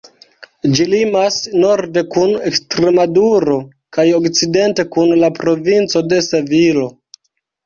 Ĝi 0.77 0.85
limas 0.93 1.35
norde 1.63 2.03
kun 2.15 2.33
Ekstremaduro 2.51 3.59
kaj 3.99 4.07
okcidente 4.21 4.87
kun 4.97 5.13
la 5.27 5.31
provinco 5.37 6.03
de 6.11 6.21
Sevilo. 6.31 6.89